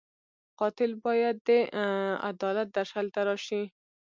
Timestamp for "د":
1.47-1.49